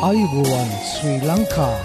[0.00, 1.78] අයිබෝවන් ශ්‍රී ලංකා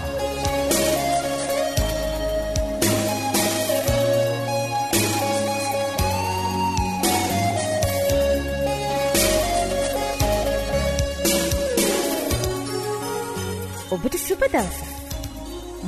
[13.90, 14.80] ඔබට සුපදවස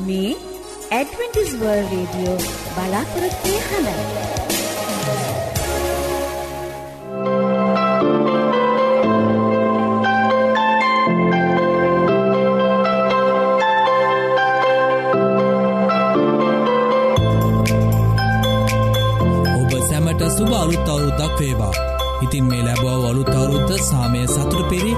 [0.04, 0.36] මේ
[0.92, 2.38] ඇඩවෙන්ටිස්වර් රේඩියෝ
[2.74, 4.57] බලාපොරොත්වය හඬයි
[21.18, 21.72] අලුත් අවුරුද්දක් වේවා.
[22.22, 24.92] ඉතින් මේ ලැබව අලුත් අවුරුද්ද සාමය සතුට පිරි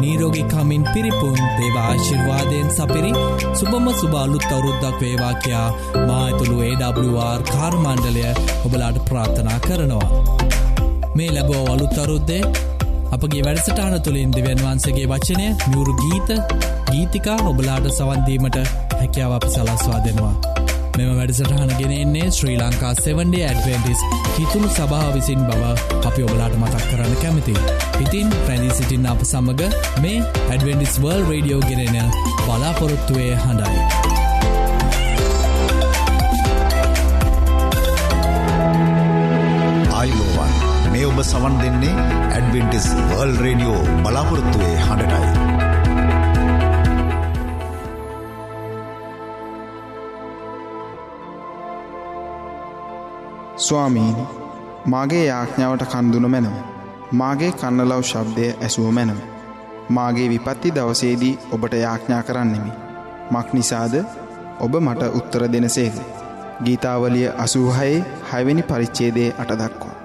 [0.00, 3.12] නීරෝගි කමින් පිරිපුන් දේවා ආශිර්වාදයෙන් සපිරි
[3.54, 5.68] සුබම සුබ අලුත් අවුරුද්දක් වේවා කියා
[6.06, 8.24] මා ඇතුළු AWR කාර්මණ්ඩලය
[8.66, 10.08] ඔබලාට ප්‍රාර්ථනා කරනවා.
[11.14, 12.42] මේ ලැබෝ අලුත් අවරුද්දේ
[13.10, 16.30] අපගේ වැඩසටාන තුළින් දෙවන් වහන්සගේ වචනය මියුරු ගීත
[16.90, 18.58] ගීතිකා ඔබලාට සවන්දීමට
[18.92, 20.61] හැකියාව අප සලස්වා දෙනවා.
[20.96, 24.00] මෙම වැඩසටහන ගෙනෙන්නේ ශ්‍රී ලංකා 7ඩේ ඇඩවෙන්ටිස්
[24.36, 25.62] කිතුුණු සභහ විසින් බව
[26.08, 27.54] අපි ඔබලාට මතක් කරන්න කැමති.
[28.04, 29.62] ඉතින් ප්‍රැදිී සිටින් අප සමඟ
[30.04, 30.18] මේ
[30.50, 32.12] ඇඩවෙන්ඩිස් වර්ල් රඩියෝ ගෙනෙන
[32.44, 33.80] බලාපොරොත්තුවය හඬයි.
[40.00, 40.52] ආයිලෝවන්
[40.92, 41.96] මේ ඔබ සවන් දෙන්නේ
[42.36, 45.51] ඇඩවෙන්ටිස් වර්ල් රේඩියෝ බලාපොරොත්තුවේ හඬටයි.
[53.72, 54.24] ස්වාමීනි
[54.86, 56.56] මාගේ යාඥාවට කන්දුන මැනව.
[57.12, 59.20] මාගේ කන්නලව් ශබ්දය ඇසුව මැනව.
[59.88, 62.72] මාගේ විපත්ති දවසේදී ඔබට යාඥා කරන්නෙමි.
[63.30, 63.94] මක් නිසාද
[64.60, 65.96] ඔබ මට උත්තර දෙනසේද.
[66.64, 70.01] ගීතාවලිය අසූහයේ හයවෙනි පරිච්චේදේ අටදක්වා.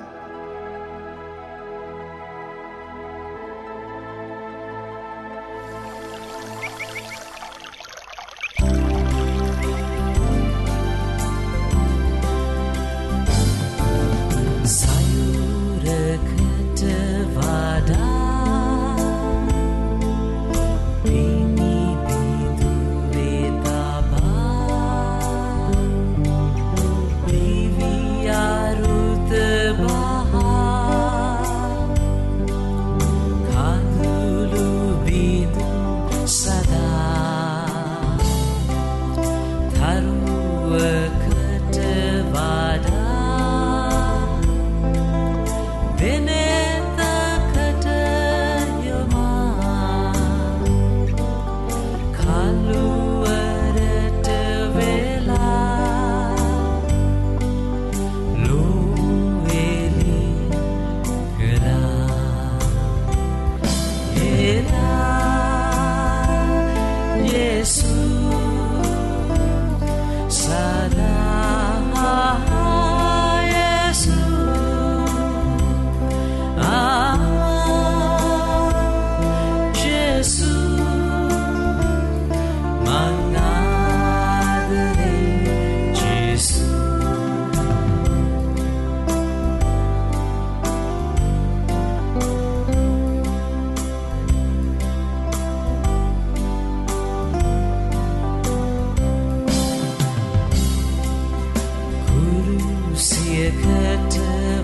[102.97, 104.15] කුරුසියකට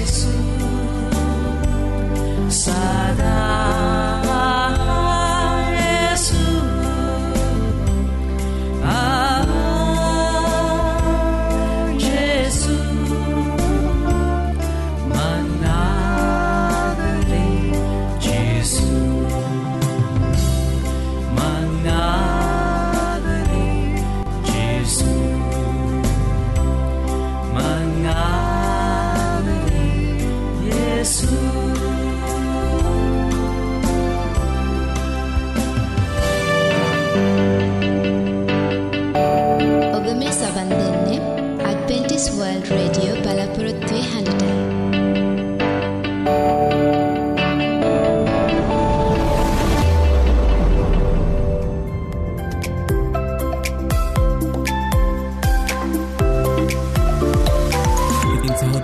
[0.00, 0.32] Jesús,
[2.48, 3.39] Sadar.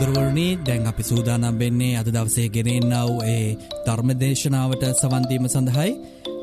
[0.07, 3.47] සහෝදරවරණී දැන් අපි සූදානම් වෙන්නේ අද දවසේ ගෙනෙන්න්නව ඒ
[3.87, 5.93] ධර්මදේශනාවට සවන්දීම සඳහයි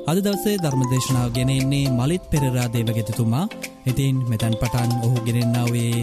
[0.08, 3.46] අද දවසේ ධර්මදේශනාව ගෙනෙන්නේ මලිත් පෙරරා දේවගෙතතුමා
[3.86, 5.96] ඉතින් මෙතැන් පටන් ඔහු ගෙනෙන්න්නාවේ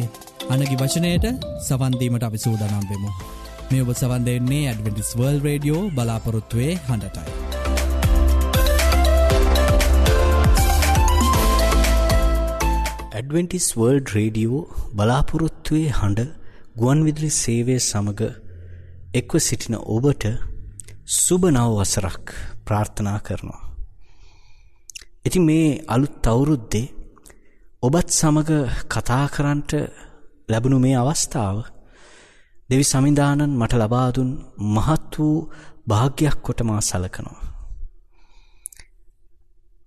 [0.51, 1.27] අනගි වචනයට
[1.61, 3.11] සවන්දීමට අපි සූදානම් වෙමු.
[3.69, 7.31] මේ ඔබ සවන් දෙන්නේ ඇඩවෙන්ටිස් වර්ල් රඩියෝ බලාපොරොත්තුවේ හඬටයි.
[13.13, 14.61] ඇඩවෙන්ටිස් වර්ල්ඩ් රේඩියෝ
[14.95, 16.40] බලාපොරොත්තුවේ හඬ
[16.77, 18.23] ගුවන් විදිරි සේවය සමඟ
[19.13, 20.25] එක්ව සිටින ඔබට
[21.17, 22.27] සුභ නව වසරක්
[22.65, 23.63] ප්‍රාර්ථනා කරනවා.
[25.27, 26.93] ඉති මේ අලුත් අවුරුද්දේ
[27.83, 28.53] ඔබත් සමඟ
[28.87, 29.71] කතා කරන්ට
[30.49, 31.57] ලැබුණු මේ අවස්ථාව
[32.71, 34.31] දෙවි සමිධානන් මට ලබාදුන්
[34.69, 35.49] මහත් වූ
[35.89, 37.41] භාග්‍යයක් කොට මා සලකනවා.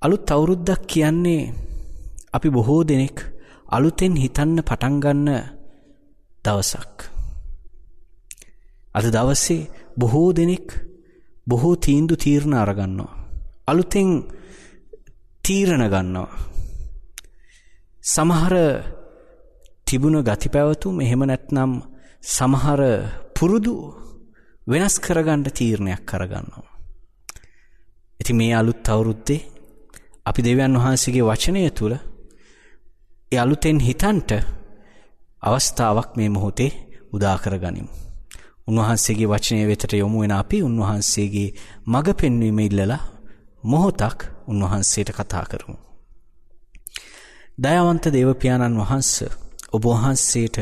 [0.01, 1.51] අලුත් අවුරුද්දක් කියන්නේ
[2.33, 3.17] අපි බොහෝ දෙනෙක්
[3.67, 5.29] අලුතෙන් හිතන්න පටන්ගන්න
[6.45, 6.97] දවසක්.
[8.95, 10.67] අද දවස්සේ බොහෝ දෙනෙක්
[11.47, 13.13] බොහෝ තීන්දු තීරණ අරගන්නවා.
[13.67, 14.09] අලුතෙන්
[15.43, 16.31] තීරණ ගන්නවා.
[18.03, 18.55] සමහර
[19.87, 21.71] තිබුණ ගති පැවතුම් එහෙම නැත්නම්
[22.27, 22.81] සමහර
[23.35, 23.75] පුරුදු
[24.67, 26.71] වෙනස් කරගණ්ඩ තීරණයක් කරගන්නවා.
[28.19, 29.41] ඇති මේ අලුත් අවුරුද්දේ
[30.25, 31.95] අපි දෙවියන් වහන්සේගේ වචනය තුළ
[33.31, 34.31] ඒ අලුතෙන් හිතන්ට
[35.43, 36.71] අවස්ථාවක් මේ මොහොතේ
[37.13, 37.91] උදාකර ගනිමු.
[38.67, 41.49] උන්වහන්සේගේ වචනය වෙතට යොමු වෙන අපි උන්වහන්සේගේ
[41.85, 43.01] මඟ පෙන්වීම ඉල්ලලා
[43.63, 45.77] මොහොතක් උන්වහන්සේට කතා කරමු.
[47.57, 49.11] දයවන්ත දේවපාණන් වහන්ස
[49.71, 50.57] ඔබ වහන්සේට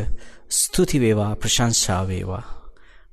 [0.51, 2.45] ස්තුතිවේවා ප්‍රශංසාවේවා.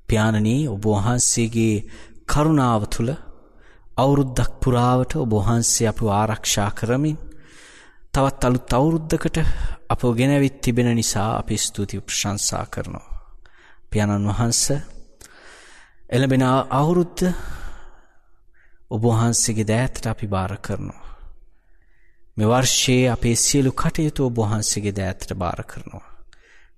[0.09, 1.85] ප්‍යාණනී ඔබ වහන්සේගේ
[2.27, 3.11] කරුණාව තුළ
[3.97, 7.19] අවුරුද්දක් පුරාවට ඔබ වහන්සේ අප ආරක්ෂා කරමින්
[8.15, 9.39] තවත් අලුත් අවුරුද්ධකට
[9.87, 13.19] අප ගෙනැවිත් තිබෙන නිසා අපි ස්තුති ප්‍රශංසා කරනවා.
[13.91, 14.63] පියාණන් වහන්ස
[16.11, 17.25] එළබෙන අවුරුද්ධ
[18.91, 21.05] ඔබ වහන්සේගේ දෑතට අපි භාර කරනවා.
[22.37, 26.09] මෙවර්ෂයේ අපේ සියලු කටයුතු ඔබ වහන්සේගේ දෑතට භාර කරනවා.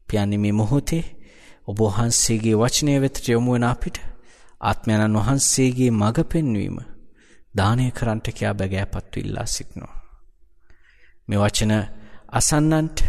[0.09, 1.05] පියන්නේ මේ මොහොතේ
[1.69, 3.97] ඔබ වහන්සේගේ වචනය වෙතට යොමුුවෙන අපිට
[4.61, 6.77] ආත්මයණන් වහන්සේගේ මඟ පෙන්වීම
[7.55, 10.00] දානය කරන්ට කයා බැගෑපත්තු ඉල්ලා සිටිනවා.
[11.31, 11.73] මෙ වචන
[12.33, 13.01] අසන්නන්ට.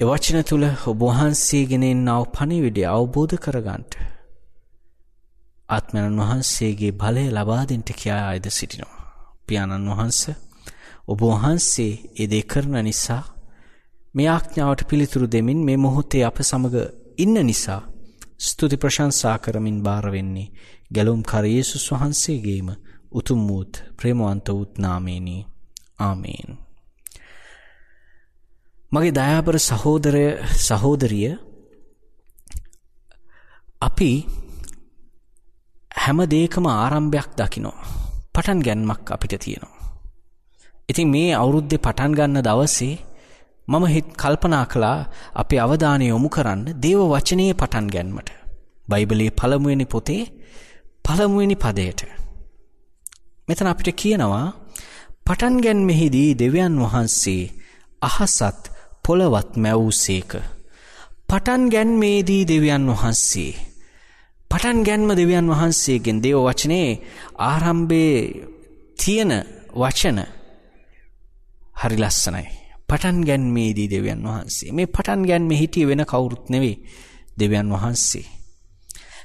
[0.00, 3.94] එවචන තුළ ඔබවහන්සේගෙනෙන් නව පනිවිඩිය අවබෝධ කරගන්ට
[5.68, 9.00] ආත්මයණන් වහන්සේගේ බලය ලබාදෙන්ට කියා අයද සිටිනවා.
[9.46, 10.20] පියාණන් වහන්ස
[11.08, 13.24] ඔබ වහන්සේ එදේ කරන නිසා
[14.14, 16.74] මේ ආඥාවට පිළිතුරු දෙමින් මේ මොහොතේ අප සමග
[17.18, 17.82] ඉන්න නිසා
[18.40, 20.50] ස්තුති ප්‍රශංසා කරමින් භාරවෙන්නේ
[20.90, 22.68] ගැලුම් කරයේසුස් වහන්සේගේම
[23.12, 25.42] උතුම් වූත් ප්‍රේමවන්ත වූත් නාමේනී
[25.98, 26.50] ආමේන්.
[28.92, 30.24] මගේ දයාබර සහෝදරය
[30.66, 31.30] සහෝදරිය
[33.82, 34.10] අපි
[36.02, 37.78] හැම දේකම ආරම්භයක් දකිනෝ
[38.34, 39.76] පටන් ගැන්මක් අපිට තියෙනවා.
[40.88, 42.94] ඉතින් මේ අවුරුද්ධ පටන් ගන්න දවසේ
[43.68, 44.98] මම හිත් කල්පනා කළා
[45.34, 48.28] අපි අවධානය යොමු කරන්න දේව වචනයේ පටන් ගැන්මට.
[48.88, 50.22] බයිබලයේ පළමුවෙනි පොතේ
[51.04, 52.00] පළමුවෙනි පදයට.
[53.48, 54.46] මෙතන අපිට කියනවා
[55.28, 57.52] පටන් ගැන්මෙහිදී දෙවියන් වහන්සේ
[58.02, 58.70] අහසත්
[59.04, 60.32] පොළවත් මැවූසේක.
[61.28, 63.52] පටන් ගැන්මේදී දෙවියන් වහන්සේ.
[64.50, 66.90] පටන් ගැන්ම දෙවියන් වහන්සේගෙන් දේව වචනයේ
[67.44, 68.22] ආරම්භයේ
[68.96, 69.32] තියෙන
[69.74, 70.18] වචන
[71.74, 72.46] හරි ලස්සනයි.
[72.88, 76.76] පටන් ගැන්මේදී දෙවියන් වහන්සේ මේ පටන් ගැන්ම හිටිය වෙන කවුරුත් නෙවේ
[77.38, 78.26] දෙවියන් වහන්සේ.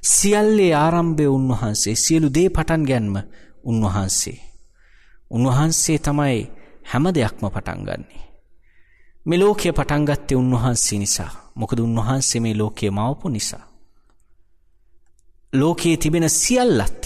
[0.09, 3.15] සියල්ලේ ආරම්භය උන්වහන්සේ සියලු දේ පටන් ගැන්ම
[3.63, 4.52] උන්වහන්සේ.
[5.33, 6.39] උන්වහන්සේ තමයි
[6.83, 8.23] හැම දෙයක්ම පටන්ගන්නේ.
[9.25, 13.65] මේ ලෝකය පටන්ගත්තේ උන්වහන්සේ නිසා මොකද උන්වහන්සේ මේ ලෝකයේ මවපු නිසා.
[15.53, 17.01] ලෝකයේ තිබෙන සියල්ලත්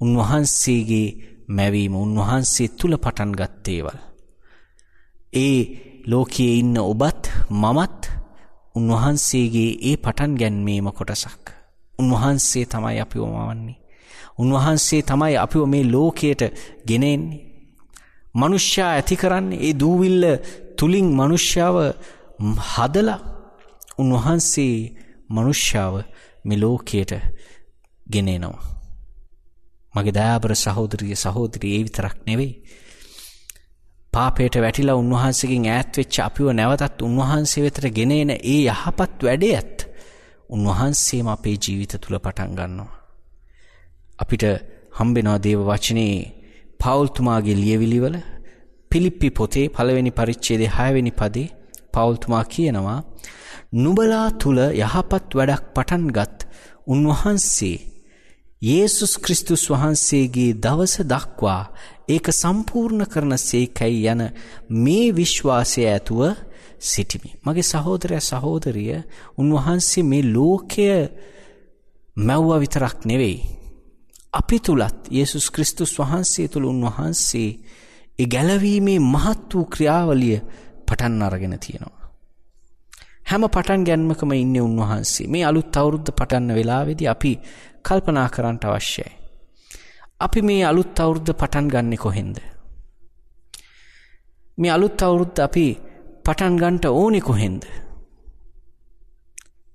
[0.00, 1.08] උන්වහන්සේගේ
[1.48, 3.98] මැවීම උන්වහන්සේ තුළ පටන්ගත්තේවල්.
[5.36, 5.58] ඒ
[6.06, 8.00] ලෝකයේ ඉන්න ඔබත් මමත්
[8.74, 11.44] උන්වහන්සේගේ ඒ පටන් ගැන්මීම කොටසක්.
[11.98, 13.78] උන්වහන්සේ තමයි අපිව මවන්නේ.
[14.40, 16.42] උන්වහන්සේ තමයි අපිව මේ ලෝකයට
[16.86, 17.40] ගෙනෙන්නේ.
[18.34, 20.24] මනුෂ්‍යයා ඇති කරන්නේ ඒ දූවිල්ල
[20.78, 21.76] තුළින් මනුෂ්‍යාව
[22.68, 23.20] හදලා
[23.98, 24.74] උන්වහන්සේ
[25.30, 25.94] මනුෂ්‍යාව
[26.44, 27.12] මෙලෝකයට
[28.06, 28.66] ගෙනේනවා.
[29.94, 32.52] මගේ දයාබර සහෝදරිය සහෝදරී ඒ විතරක් නෙවෙයි.
[34.12, 39.86] පාපයට වැටිලා උන්වහන්සේකින් ඈත්වෙච්ච අපිව නැවතත් උන්වහන්සේ වෙතට ගෙනේන ඒ යහපත් වැඩේ ඇත්
[40.50, 42.99] උන්වහන්සේම අපේ ජීවිත තුළ පටන් ගන්නවා.
[44.20, 44.44] අපිට
[44.92, 46.18] හම්බෙනවා දේව වචනයේ
[46.80, 48.16] පවුල්තුමාගේ ලියවිලිවල
[48.90, 51.48] පිලිප්පි පොතේ පළවෙනි පරිච්චේදේ හයවෙනි පදේ
[51.92, 52.98] පවුල්තුමා කියනවා
[53.74, 56.38] නුබලා තුල යහපත් වැඩක් පටන්ගත්
[56.86, 57.78] උන්වහන්සේ
[58.62, 61.62] යේසුස් ක්‍රිස්තුස් වහන්සේගේ දවස දක්වා
[62.08, 64.22] ඒක සම්පූර්ණ කරන සේකැයි යන
[64.76, 66.20] මේ විශ්වාසය ඇතුව
[66.80, 67.30] සිටිමි.
[67.38, 68.98] මගේ සහෝදරය සහෝදරිය
[69.38, 70.88] උන්වහන්සේ මේ ලෝකය
[72.16, 73.59] මැව්ව විතරක් නෙවෙයි.
[74.32, 77.50] අපි තුළත් යේසුස් ක්‍රිස්තුස් වහන්සේ තුළ උන්වහන්සේ
[78.18, 80.38] ඒ ගැලවීමේ මහත් වූ ක්‍රියාවලිය
[80.86, 82.06] පටන් අරගෙන තියෙනවා.
[83.26, 87.32] හැම පටන් ගැන්මකම ඉන්න උන්වහන්සේ මේ අලුත් අවුරුද්ධ පටන්න වෙලාවෙදි අපි
[87.82, 89.10] කල්පනා කරන්නට අවශ්‍යයි.
[90.20, 92.36] අපි මේ අලුත් අවුරුද්ධ පටන් ගන්නෙ කොහෙන්ද.
[94.58, 95.66] මේ අලුත් අවුරුද්ධ අපි
[96.24, 97.62] පටන් ගන්ට ඕනෙ කොහෙන්ද.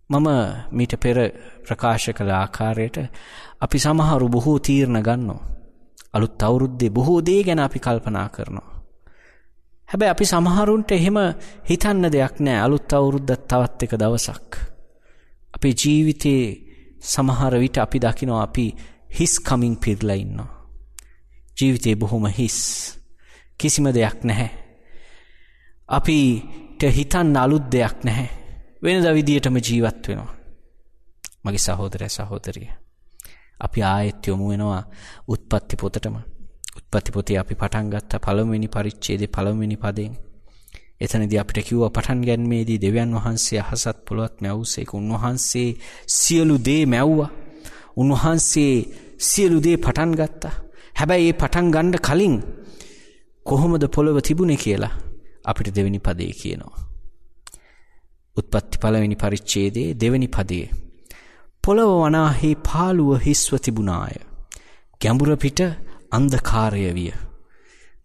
[0.09, 0.27] මම
[0.71, 1.17] මීට පෙර
[1.63, 2.97] ප්‍රකාශ කළ ආකාරයට
[3.61, 5.41] අපි සමහරු බොහෝ තීරණ ගන්නවා.
[6.13, 8.75] අලුත් අවුරුද්දේ බොහෝ දේ ගැන අපි කල්පනා කරනවා.
[9.89, 11.17] හැබැයි අපි සමහරුන්ට එහෙම
[11.69, 14.51] හිතන්න දෙයක් නෑ අලුත් අවුරුද්දත් තවත් එක දවසක්.
[15.53, 16.45] අපේ ජීවිතයේ
[17.03, 18.65] සමහර විට අපි දකිනවා අපි
[19.11, 20.51] හිස් කමින් පිරලා ඉන්නවා.
[21.57, 22.59] ජීවිතේ බොහොම හිස්.
[23.59, 24.51] කිසිම දෙයක් නැහැ.
[25.89, 28.44] අපිට හිතන්න අලුත් දෙයක් නැහැ.
[28.81, 30.33] වෙනද විදියටම ජීවත් වෙනවා.
[31.45, 32.69] මගේ සහෝදරය සහෝදරිය.
[33.59, 34.83] අපි ආයෙත් යොමු වෙනවා
[35.27, 36.15] උත්පත්ති පොතටම.
[36.77, 40.13] උත්පත්ති පොතේ අපි පටන් ගත්ත පළමුවෙනි පරිච්ඡේදයේ පළමුවෙනි පදයෙන්.
[40.97, 45.69] එතනදී අපිට කිව්වා පටන් ගැනීමේදී දෙවියන් වහන්සේ අහසත් පොළොවත් මැවුසේක උන්වහන්සේ
[46.07, 47.31] සියලු දේ මැව්වා.
[47.97, 48.73] උන්වහන්සේ
[49.19, 50.55] සියලු දේ පටන් ගත්තා.
[50.93, 52.35] හැබැයි ඒ පටන් ගන්න කලින්
[53.45, 54.93] කොහොමද පොළොව තිබුණේ කියලා
[55.45, 56.84] අපිට දෙවෙනි පදේ කියනවා.
[58.37, 60.85] උත්පත්ති පළවෙනි පරිච්ඡේදයේ දෙවෙනි පදයේ
[61.63, 64.15] පොළව වනාහි පාළුව හිස්ව තිබුණාය.
[65.01, 65.59] ගැඹුර පිට
[66.11, 67.13] අන්ධකාරය විය.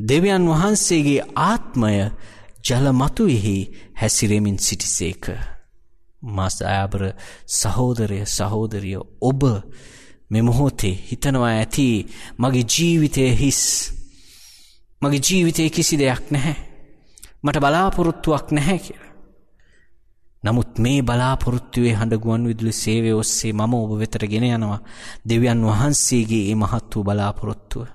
[0.01, 1.93] දෙවියන් වහන්සේගේ ආත්මය
[2.65, 3.57] ජල මතුවෙහි
[3.95, 5.25] හැසිරෙමින් සිටිසේක.
[6.23, 7.03] මස් අයාබර
[7.51, 9.43] සහෝදරය සහෝදරිය ඔබ
[10.31, 11.87] මෙමොහොතේ හිතනවා ඇති
[12.39, 13.63] මගේ ජීවිතය හිස්.
[15.03, 16.59] මගේ ජීවිතය කිසි දෙයක් නැහැ.
[17.45, 19.10] මට බලාපොරොත්තුවක් නැහැ කියලා.
[20.45, 24.79] නමුත් මේ බලාපොරොත්තුවේ හඬගුවන් විදුලි සේවය ඔස්සේ මම ඔබ වෙතට ගෙන යනවා
[25.25, 27.87] දෙවියන් වහන්සේගේ ඒ මහත් වූ බලාපොරොත්තුව.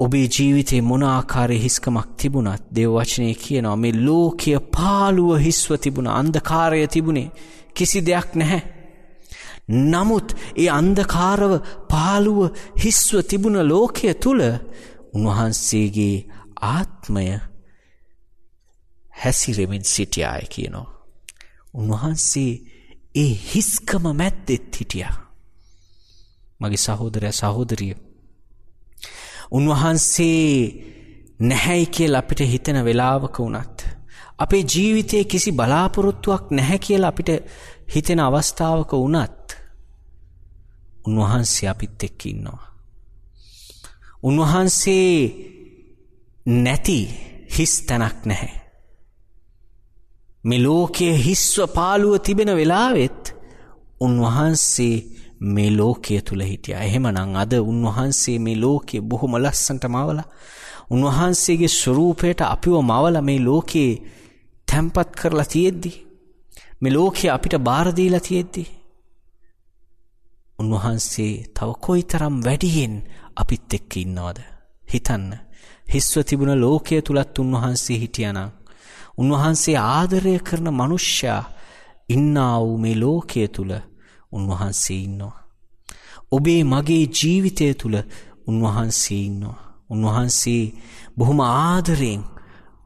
[0.00, 6.86] ඔබේ ජීවිතේ මොන ආකාරයේ හිස්කමක් තිබුණත් දේව වචනය කියනවා මේ ලෝකය පාළුව හිස්ව තිබුණ අන්ධකාරය
[6.86, 7.32] තිබුණේ
[7.76, 8.62] කිසි දෙයක් නැහැ.
[9.68, 11.52] නමුත් ඒ අන්ධකාරව
[11.88, 12.40] පාළුව
[12.80, 14.42] හිස්ව තිබුණ ලෝකය තුළ
[15.14, 16.16] උන්වහන්සේගේ
[16.68, 17.26] ආත්මය
[19.24, 20.88] හැසිරෙමින් සිටියාය කියනවා.
[21.74, 22.52] උන්වහන්සේ
[23.14, 25.16] ඒ හිස්කම මැද්දෙත් හිටියා.
[26.60, 27.94] මගේ සහෝදරය සහෝදරිය.
[29.50, 30.48] උන්වහන්සේ
[31.40, 33.78] නැහැයි කියල අපිට හිතන වෙලාවක වුණත්.
[34.38, 37.30] අපේ ජීවිතයේ කිසි බලාපොරොත්තුවක් නැහැ කියලා අපිට
[37.94, 39.46] හිතෙන අවස්ථාවක වුණත්.
[41.06, 42.64] උන්වහන්සේ අපිත් එක්ක ඉන්නවා.
[44.22, 45.12] උන්වහන්සේ
[46.46, 47.00] නැති
[47.58, 48.67] හිස් තැනක් නැහැ.
[50.48, 53.22] මේ ලෝකයේ හිස්ව පාළුව තිබෙන වෙලාවෙත්
[54.00, 54.96] උන්වහන්සේ
[55.54, 56.76] මේ ලෝකය තුළ හිටිය.
[56.86, 60.20] එහෙමනං අද උන්වහන්සේ මේ ලෝකයේ බොහොම ලස්සන්ට මවල.
[60.90, 63.92] උන්වහන්සේගේ ස්වරූපයට අපිව මවල මේ ලෝකයේ
[64.68, 65.92] තැම්පත් කරලා තියෙද්දි.
[66.80, 68.64] මේ ලෝකය අපිට බාරදීලා තියෙද්දි.
[70.58, 72.94] උන්වහන්සේ තව කොයි තරම් වැඩියෙන්
[73.36, 74.38] අපිත් එක්ක ඉන්නවද.
[74.92, 75.26] හිතන්න.
[75.92, 78.57] හිස්ව තිබුණ ලෝකය තුළත් උන්වහන්සේ හිටියනම්.
[79.18, 81.42] උන්වහන්සේ ආදරය කරන මනුෂ්‍යයා
[82.08, 83.72] ඉන්නා වූ මේ ලෝකය තුළ
[84.32, 85.36] උන්වහන්සේ ඉන්නවා.
[86.32, 87.96] ඔබේ මගේ ජීවිතය තුළ
[88.46, 89.58] උන්වහන්සේ ඉන්නවා.
[89.90, 90.64] උන්වහන්සේ
[91.16, 92.22] බොහොම ආදරයෙන්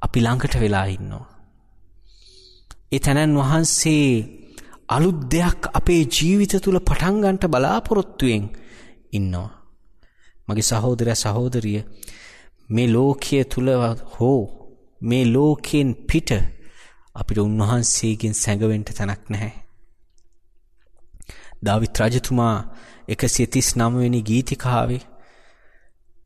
[0.02, 1.26] අපි ළඟට වෙලා ඉන්නවා.
[2.92, 4.06] ඒ තැනැන් වහන්සේ
[4.88, 8.44] අලුත් දෙයක් අපේ ජීවිත තුළ පටන්ගන්ට බලාපොරොත්තුවෙන්
[9.12, 9.50] ඉන්නවා.
[10.48, 11.80] මගේ සහෝදරය සහෝදරිය
[12.70, 13.70] මේ ලෝකය තුළ
[14.14, 14.61] හෝ
[15.02, 16.30] මේ ලෝකයෙන් පිට
[17.14, 19.52] අපිට උන්වහන්සේගෙන් සැඟවෙන්ට තැනක් නැහැ.
[21.62, 22.56] දවිත් රජතුමා
[23.08, 25.02] එකසිය තිස් නමවෙනි ගීතිකාවේ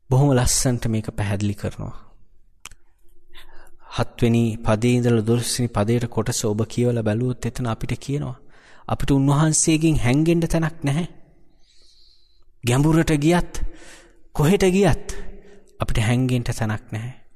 [0.09, 1.95] බොහොම ලස්සන්ට මේක පැහැදිලි කරනවා.
[3.95, 8.37] හත්වෙනි පදේඉදල දුරස්නි පදයට කොටස ඔබ කියවල බැලුවොත් එතන අපිට කියනවා.
[8.87, 11.07] අපිට උන්වහන්සේගෙන් හැන්ගෙන්ට තැනක් නැහැ.
[12.63, 13.53] ගැඹුරට ගියත්
[14.35, 15.07] කොහෙට ගියත්
[15.79, 17.26] අපිට හැන්ගෙන්ට තැනක් නැහැ.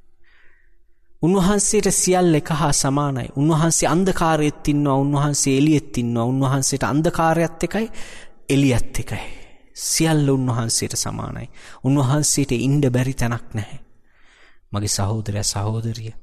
[1.24, 3.30] උන්වහන්සේට සියල් එක හා සමානයි.
[3.36, 7.88] උන්වහන්සේ අන්ධකාරයත් ඉන්නවා උන්වහන්සේ එලියෙත් ඉන්නවා උන්වහන්සේට අන්ධකාරයත් එකයි
[8.50, 9.22] එලියත් එකයි.
[9.76, 11.48] සියල්ල උන්වහන්සේට සමානයි.
[11.84, 13.80] උන්වහන්සේට ඉන්ඩ බැරි තැනක් නැහැ.
[14.72, 16.14] මගේ සහෝදරය සහෝදරිය.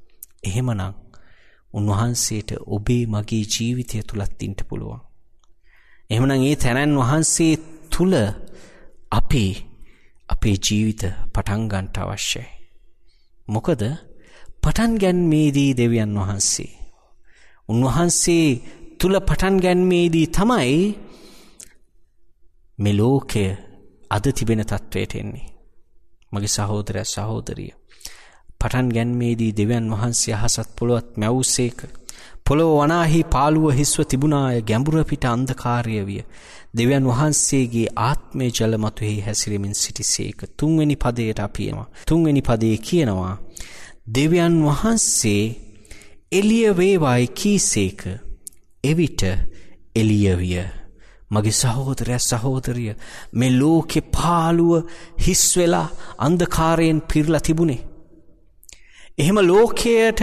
[0.42, 0.82] එහෙමනං
[1.74, 5.00] උන්වහන්සේට ඔබේ මගේ ජීවිතය තුලත් ඉන්න පුළුවන්.
[6.10, 7.54] එහෙමනම් ඒ තැනන් වහන්සේ
[7.90, 8.14] තුල
[9.12, 9.44] අපි
[10.28, 11.02] අපේ ජීවිත
[11.32, 12.46] පටන් ගන්නට අවශ්‍යයි.
[13.48, 13.82] මොකද
[14.68, 16.72] පටන් ගැන්මේදී දෙවියන් වහන්සේ
[17.68, 18.48] උන්වහන්සේ
[18.98, 20.74] තුල පටන් ගැන්මේදී තමයි
[22.78, 23.44] මේ ලෝකය
[24.10, 25.46] අද තිබෙන තත්වයට එන්නේ.
[26.32, 27.72] මගේ සහෝදරය සහෝදරිය.
[28.60, 31.78] පටන් ගැන්මේදී දෙවියන් වහන්සේ අහසත් පොළොවත් මැවුසේක.
[32.44, 36.22] පොළොව වනාහි පාළුව හිස්ව තිබුණාය ගැඹුර පිට අන්ධකාරය විය.
[36.76, 40.38] දෙවියන් වහන්සේගේ ආත්මය ජල මතුෙහි හැසිරෙමින් සිටිසේක.
[40.56, 41.88] තුන්වෙනි පදයට අපියනවා.
[42.08, 43.36] තුන්වෙනි පදයේ කියනවා.
[44.08, 45.44] දෙවියන් වහන්සේ
[46.32, 48.00] එලිය වේවායි කීසේක.
[48.84, 49.22] එවිට
[49.96, 50.64] එලිය විය.
[51.30, 52.94] මගේ සහෝදරය සහෝදරිය
[53.32, 54.88] මේ ලෝකෙ පාළුව
[55.26, 55.88] හිස් වෙලා
[56.18, 57.86] අන්ධකාරයෙන් පිරලා තිබුණේ.
[59.18, 60.20] එහෙම ලෝකයට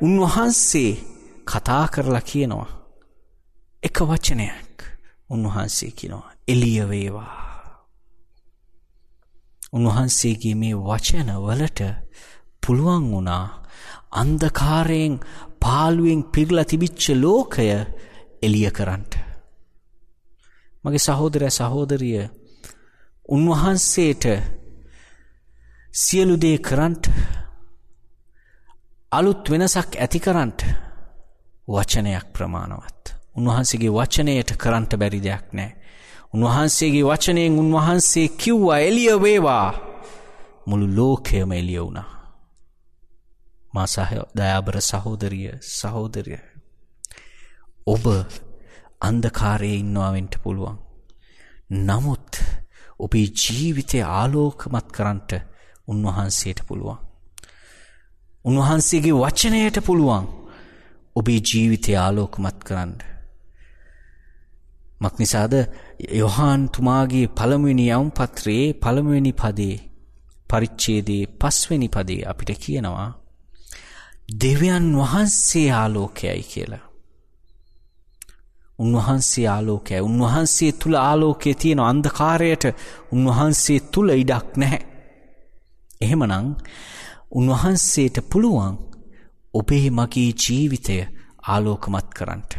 [0.00, 0.92] උන්වහන්සේ
[1.44, 2.68] කතා කරලා කියනවා.
[3.82, 4.78] එක වචනයක්
[5.30, 7.32] උන්වහන්සේ කියනවා එලිය වේවා.
[9.72, 11.80] උන්වහන්සේගේ මේ වචන වලට
[12.66, 13.44] පුළුවන් වුණා
[14.12, 15.14] අන්ධකාරයෙන්
[15.60, 17.68] පාළුවෙන් පිරලා තිබිච්ච ලෝකය
[18.42, 19.12] එලිය කරන්නට.
[20.84, 22.22] මගේ සහෝදරය සහෝදරිය
[23.28, 24.24] උන්වහන්සේට
[25.94, 27.04] සියලු දේ කරන්ට
[29.12, 30.60] අලුත් වෙනසක් ඇති කරන්ට
[31.68, 33.04] වචනයක් ප්‍රමාණවත්.
[33.36, 35.70] උන්වහන්සේගේ වචනයට කරන්ට බැරි දෙයක් නෑ.
[36.34, 39.68] උන්වහන්සේගේ වචනයෙන් උන්වහන්සේ කිව්වා එලිය වේවා
[40.66, 42.13] මුළු ලෝකයම එලිය වුණා.
[43.74, 46.42] මා සහ දයාබර සහෝදරිය සහෝදරිය.
[47.86, 48.04] ඔබ
[49.00, 50.76] අන්දකාරයේ ඉන්නවාවෙන්ට පුළුවන්.
[51.80, 52.30] නමුත්
[52.98, 55.32] ඔබේ ජීවිතය ආලෝකමත් කරන්ට
[55.88, 56.98] උන්වහන්සේට පුළුවන්.
[58.44, 60.26] උන්වහන්සේගේ වචනයට පුළුවන්
[61.16, 62.94] ඔබේ ජීවිතය ආලෝකමත් කරන්න.
[65.00, 65.54] මක්නිසාද
[66.12, 69.76] යොහාන් තුමාගේ පළමුවෙනි යවුම් පත්‍රයේ පළමුවෙනි පදේ
[70.48, 73.10] පරිච්ඡේදයේ පස්වෙනි පදේ අපිට කියනවා
[74.28, 76.84] දෙවියන් වහන්සේ ආලෝකයයි කියලා.
[78.78, 82.64] උන්වහන්සේ ආලෝකය උන්වහන්සේ තුළ ආලෝකය තියෙන අන්ධකාරයට
[83.12, 84.82] උන්වහන්සේ තුළ ඉඩක් නැහැ.
[86.00, 86.56] එහෙමනං
[87.30, 88.74] උන්වහන්සේට පුළුවන්
[89.54, 90.96] ඔබේ මගේ ජීවිතය
[91.44, 92.52] ආලෝකමත් කරන්නට.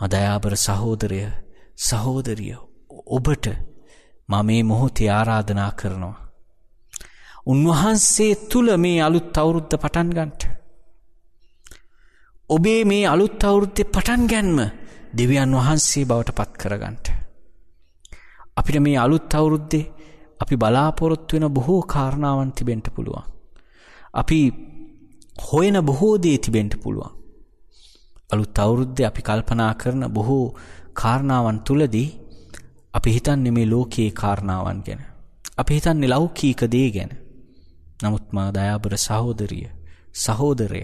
[0.00, 1.20] අදයාබර සහෝදරය
[1.78, 2.56] සහෝදරිය
[3.08, 3.46] ඔබට
[4.28, 6.25] මම මේ මොහොතේ ආරාධනා කරනවා.
[7.46, 10.42] උන්වහන්සේ තුළ මේ අලුත් අවුරුද්ධ පටන් ගන්ට.
[12.50, 14.58] ඔබේ මේ අලුත් අවුරුද්ධ පටන් ගැන්ම
[15.12, 17.06] දෙවියන් වහන්සේ බවට පත් කරගන්ට.
[18.56, 19.84] අපිට මේ අලුත් අවුරුද්දේ
[20.40, 23.26] අපි බලාපොරොත්තු වෙන බොහෝ කාරණාවන් තිබෙන්ට පුළුවන්.
[24.14, 24.40] අපි
[25.42, 27.12] හොයන බොහෝ දේ තිබෙන්ට පුළුවන්.
[28.30, 30.46] අලුත් අවුරුද්ද අපි කල්පනා කරන බොහෝ
[30.94, 32.08] කාරණාවන් තුළදී
[32.94, 35.00] අපි හිතන්නේ මේ ලෝකයේ කාරණාවන් ගැන.
[35.58, 37.12] අපි හිතන්නේ ලෞකීක දේ ගැන.
[38.00, 39.66] නමුත් මා දයාබර සහෝදරිය
[40.14, 40.82] සහෝදරය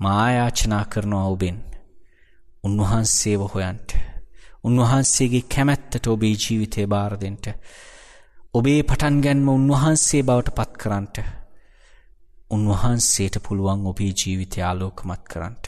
[0.00, 1.58] මායාචනා කරනවා ඔබෙන්.
[2.64, 3.90] උන්වහන්සේව හොයන්ට.
[4.64, 7.46] උන්වහන්සේගේ කැමැත්තට ඔබේ ජීවිතය බාරදෙන්ට.
[8.54, 11.16] ඔබේ පටන් ගැන්ම උන්වහන්සේ බවට පත් කරන්නට.
[12.50, 15.64] උන්වහන්සේට පුළුවන් ඔබේ ජීවිතය ආලෝකමත් කරන්නට.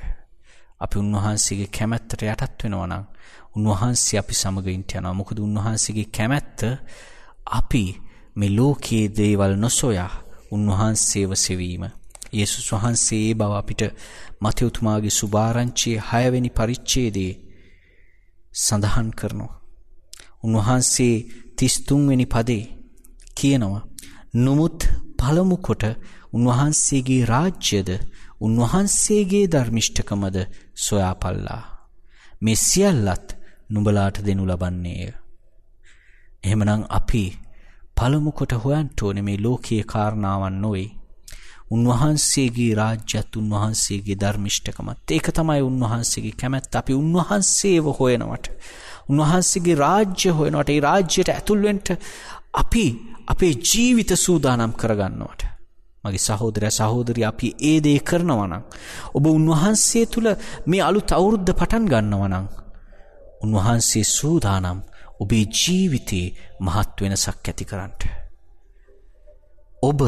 [0.80, 3.04] අපි උන්වහන්සේගේ කැමැත්තට යටත් වෙනවනම්
[3.54, 6.60] උන්වහන්සේ අපි සමගයින්ට යනවා මොකද උන්වහන්සේගේ කැමැත්ත
[7.52, 7.84] අපි
[8.36, 10.12] මේ ලෝකයේ දේවල් නොසොයා
[10.52, 11.84] උන්වහන්සේව සෙවීම.
[12.32, 13.82] යේසුස් වහන්සේ ඒ බව අපිට
[14.40, 17.40] මතයුතුමාගේ සුභාරංචියේ හයවෙනි පරිච්ඡේදයේ
[18.54, 19.54] සඳහන් කරනවා.
[20.44, 21.16] උන්වහන්සේ
[21.58, 22.64] 33 වෙනි පදේ
[23.36, 23.82] කියනවා
[24.36, 24.78] "නමුත්
[25.18, 25.84] පළමු කොට
[26.32, 27.90] උන්වහන්සේගේ රාජ්‍යද
[28.40, 30.36] උන්වහන්සේගේ ධර්මිෂ්ඨකමද
[30.76, 31.62] සොයාපල්ලා.
[32.42, 33.28] මේ සියල්ලත්
[33.70, 35.12] නුඹලාට දෙනු ලබන්නේය.
[36.44, 37.24] එහෙමනම් අපි
[37.96, 40.88] පළමු කොට හොයන්ට ඕනේ මේ ලෝකීය කාරණාවන් නොවේ.
[41.70, 44.98] උන්වහන්සේගේ රාජ්‍යත් උන්වහන්සේගේ ධර්මිෂ්ඨකමත්.
[45.10, 46.74] ඒක තමයි උන්වහන්සේගේ කැමැත්ත.
[46.74, 48.50] අපි උන්වහන්සේව හොයනවට.
[49.08, 50.68] උන්වහන්සේගේ රාජ්‍ය හොයනවට.
[50.68, 51.88] ඒ රාජ්‍යයට ඇතුල්වෙන්ට
[52.54, 52.84] අපි
[53.26, 55.42] අපේ ජීවිත සූදානම් කරගන්නවට.
[56.04, 58.62] මගේ සහෝදරය සහෝදරිය අපි ඒ දේ කරනවනම්
[59.14, 60.28] ඔබ උන්වහන්සේ තුළ
[60.66, 62.46] මේ අලුත් අවුරුද්ධ පටන් ගන්නවනං
[63.42, 64.80] උන්වහන්සේ සූදානම්
[65.22, 68.02] ඔබේ ජීවිතයේ මහත් වෙනසක් ඇති කරන්නට
[69.82, 70.00] ඔබ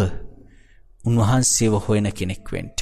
[1.04, 2.78] උන්වහන්සේව හොයන කෙනෙක්වෙන්ට.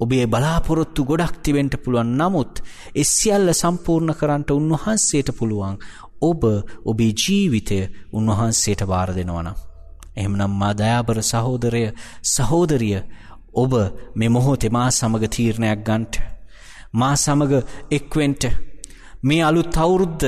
[0.00, 2.60] ඔබේ බලාපොරොත්තු ගොඩක් තිවෙන්ට පුළුවන් නමුත්
[2.94, 5.76] එස්සියල්ල සම්පූර්ණ කරන්නට උන්වහන්සේට පුළුවන්
[6.22, 6.42] ඔබ
[6.84, 7.78] ඔබේ ජීවිතය
[8.12, 9.56] උන්වහන්සේට බාර දෙනවනම්.
[10.16, 11.84] එහෙමනම් මා දයාබර සහෝදරය
[12.24, 13.00] සහෝදරිය
[13.54, 13.72] ඔබ
[14.14, 16.14] මෙ මොහොතේ මා සමග තීරණයක් ගන්ට.
[16.92, 17.52] මා සමග
[17.90, 18.42] එක්වෙන්ට
[19.22, 20.22] මේ අලුත් අවුරුද්ද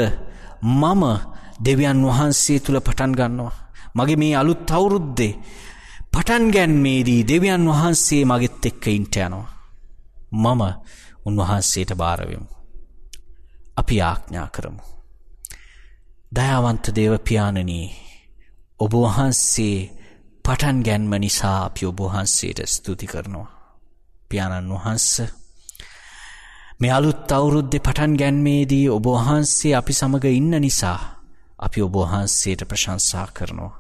[0.63, 1.03] මම
[1.61, 3.55] දෙවියන් වහන්සේ තුළ පටන් ගන්නවා.
[3.95, 5.39] මගේ මේ අලුත් අවුරුද්දේ
[6.13, 9.49] පටන් ගැන්මේදී දෙවියන් වහන්සේ මගෙත් එක්ක ඉන්ට යනවා.
[10.33, 10.63] මම
[11.27, 12.49] උන්වහන්සේට භාරවෙමු.
[13.77, 14.83] අපි ආඥා කරමු.
[16.33, 17.87] දයාවන්ත දේව පියාණනී
[18.81, 19.77] ඔබ වහන්සේ
[20.45, 23.49] පටන් ගැන්ම නිසා අපි ඔබ වහන්සේට ස්තුති කරනවා.
[24.29, 25.09] පියාණන් වහන්ස
[26.81, 30.99] මේ අලුත් අවුරුද්දෙ පටන් ගැන්මේදී ඔබ වහන්සේ අපි සමඟ ඉන්න නිසා
[31.59, 33.73] අපි ඔබ වහන්සේට ප්‍රශංසා කරනවා.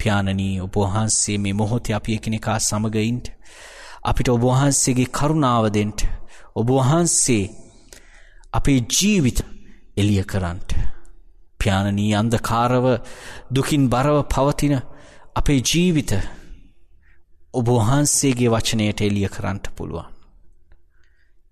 [0.00, 3.26] පියාණනී ඔබ වහන්සේ මේ මොහොත අපි එකනෙකා සමගයින්ට
[4.02, 6.00] අපිට ඔබ වහන්සේගේ කරුණාවදෙන්ට
[6.56, 7.44] ඔබ වහන්සේ
[8.52, 9.40] අපේ ජීවිත
[9.96, 10.70] එලිය කරන්ට.
[11.60, 12.86] ප්‍යාණනී අන්දකාරව
[13.50, 14.74] දුකින් බරව පවතින
[15.36, 16.12] අපේ ජීවිත
[17.54, 20.13] ඔබ වහන්සේගේ වචනයට එලිය කරන්නට පුළුවන්.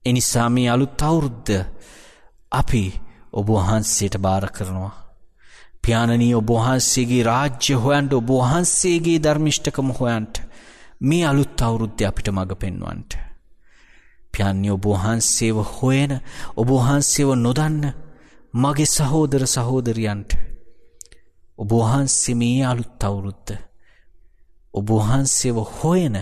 [0.05, 1.49] එනිසා මේ අලුත් අවුරුද්ද
[2.53, 2.85] අපි
[3.33, 4.95] ඔබ වහන්සේට භාර කරනවා.
[5.83, 10.35] ප්‍යාණනී ඔබ වහන්සේගේ රාජ්‍ය හොයන්ට ඔබ වහන්සේගේ ධර්මිෂ්ඨකම හොයන්ට
[11.01, 13.13] මේ අලුත් අවුරුද්ධ අපිට මඟ පෙන්වන්ට.
[14.35, 16.13] ප්‍යන්‍ය ඔබ වහන්සේව හොයන
[16.57, 17.83] ඔබ වහන්සේව නොදන්න
[18.55, 20.31] මගේ සහෝදර සහෝදරියන්ට
[21.59, 23.49] ඔබ වහන්සේ මේ අලුත් අවුරුද්ද
[24.75, 26.17] ඔබ වහන්සේව හොයන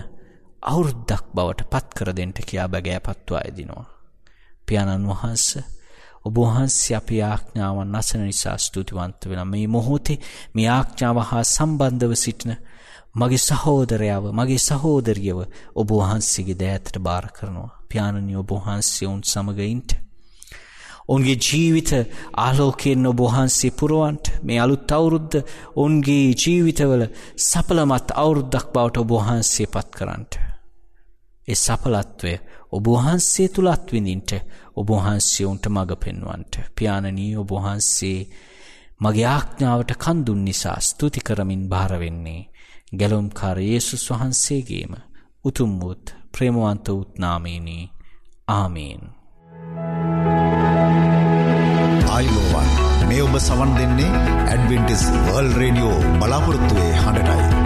[0.62, 3.84] අවුරුද්දක් බවට පත්කර දෙෙන්ට කියා බැගෑ පත්වා ඇදිනවා.
[4.66, 5.46] පියාණන් වහන්ස
[6.22, 10.18] ඔබ වහන්සේ අපි ආඥාවන් අසන නිසා ස්තුතිවන්ත වෙන මේ මොහොතේ
[10.54, 12.52] මේ ආඥාව හා සම්බන්ධව සිටින
[13.14, 15.40] මගේ සහෝදරයාව මගේ සහෝදරියව
[15.74, 17.70] ඔබ වහන්සේගේ දෑතට භාර කරනවා.
[17.88, 19.90] ප්‍යාණනි ඔබ වහන්සේ ඔවුන් සමගයින්ට.
[21.08, 21.90] ඔන්ගේ ජීවිත
[22.36, 25.40] ආලෝකයෙන් ඔබ වහන්සේ පුරුවන්ට මේ අලුත් අවුරුද්ධ
[25.76, 27.02] ඔන්ගේ ජීවිතවල
[27.40, 30.49] සපලමත් අවුරුද්දක් බවට ඔබ වහන්සේ පත් කරන්නට.
[31.50, 32.34] ඒ සපලත්වය
[32.70, 34.32] ඔබ වහන්සේ තුළත් විඳින්ට
[34.74, 36.54] ඔබ වහන්සේ ඔවුන්ට මඟ පෙන්වන්ට.
[36.72, 38.18] ප්‍යාණනී ඔබ වහන්සේ
[39.00, 42.48] මගේ ආඥාවට කන්දුන් නිසා ස්තුති කරමින් භාරවෙන්නේ.
[42.92, 44.92] ගැලුම්කාර යේසුස් වහන්සේගේම
[45.44, 47.84] උතුම්මුත් ප්‍රේමවන්ත උත්නාමේනී
[48.48, 49.02] ආමීන්.
[52.10, 52.70] ආයිලෝවන්
[53.08, 54.12] මේ ඔබ සවන් දෙන්නේ
[54.44, 57.59] ඇඩවෙන්ටිස් වර්ල් රේඩියෝ බලාපොරොත්තුවේ හඬටයි.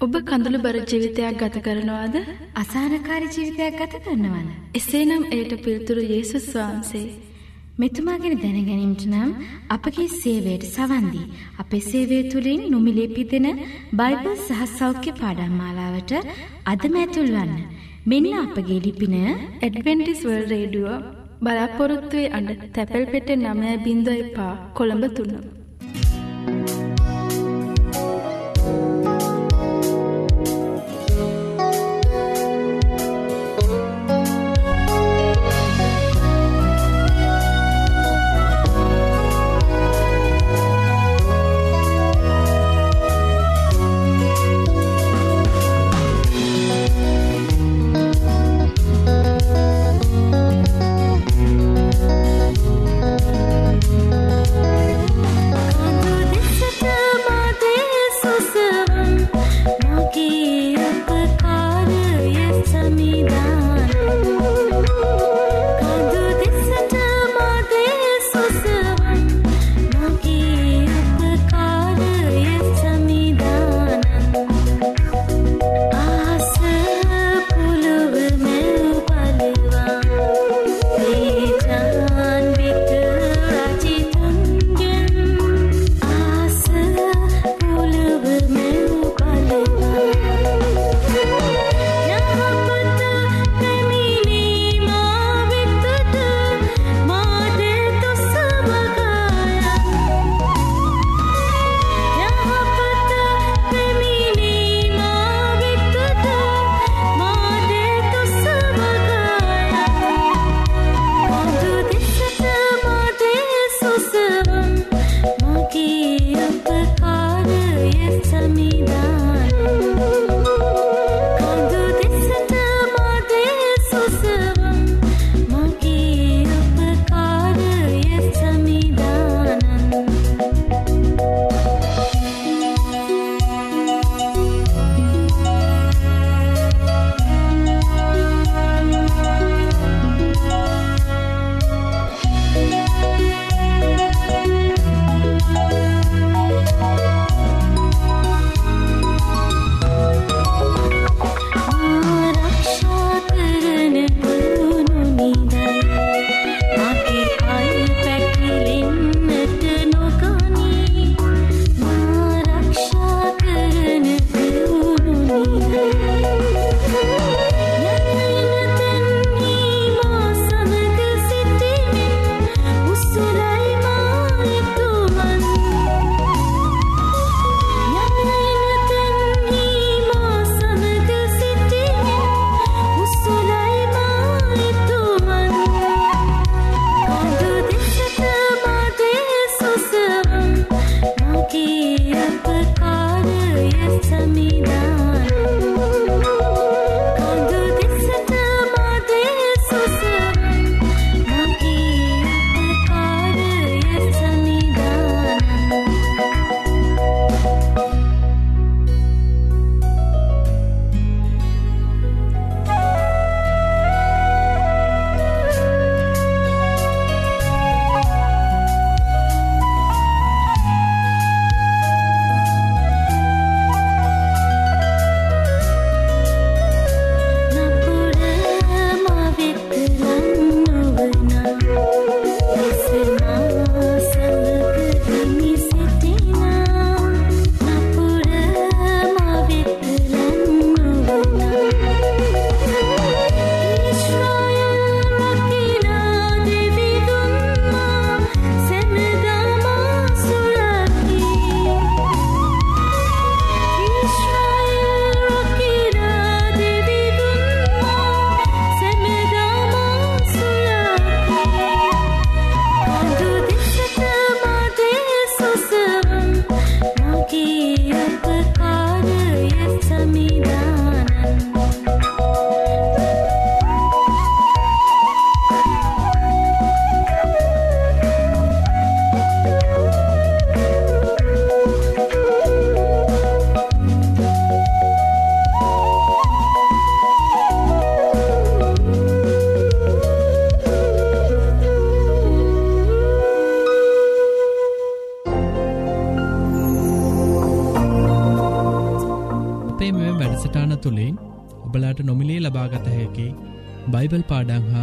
[0.00, 2.16] ඔබ කඳළු බර ජීවිතයක් ගත කරනවාද?
[2.54, 4.52] අසහනකාරී ජීවිතයක් ගත කරනවද?
[4.74, 7.02] එසේනම් එයට පිළිතුරු යේසුස් වහන්සේ.
[7.80, 9.32] මෙතුමා ගැන දැනගැනීමට නම්
[9.76, 11.26] අපගේ සේවයට සවන් දී
[11.58, 13.48] අපේ සේවය තුලින් නොමිලේ පිදෙන
[14.00, 16.16] බයිබල් සහ සෞඛ්‍ය පාඩම් මාලාවට
[16.66, 17.60] අදම ඇතුල් වන්න.
[18.06, 20.96] මෙන්න අපගේ ලිපින ඇඩ්වෙන්ටිස් වර්ල්ඩ් රේඩියෝ
[21.42, 25.57] බලාපොරොත්තු වේ අඩ තැපැල් පෙට්ටිය 9.5 කොළඹ 3.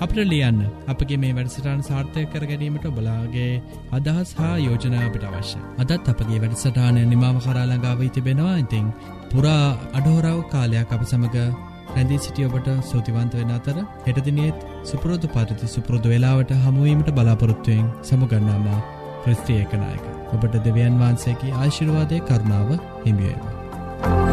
[0.00, 0.60] අපට ලියන්න.
[0.88, 3.50] අපගේ මේ වැඩසටාන සාර්ථය කර ගැනීමට ඔබලාගේ
[3.92, 5.58] අදහස් හා යෝජනා අපිට අවශ්‍ය.
[5.78, 8.54] අදත් අපගේ වැඩසටානය නිමාව කරාළඟාව තිබෙනවා.
[8.56, 8.86] ඉතිං
[9.32, 11.38] පුරා අඩහෝරාව කාලයක් අප සමඟ
[11.90, 18.80] රැඳී සිටිය ඔබට සූතිවන්ත වෙන අතර හෙටදිනියත් සුපරෝධ පරිති සුපුරුදු වෙලාවට හමුවීමට බලාපොරොත්තුවයෙන් සමුගන්නාමා
[19.22, 24.29] ක්‍රස්ත්‍රිය එකනායක ඔබට දෙවියන් වහන්සේකි ආශිර්වාදය කරුණාව හිමියේවා.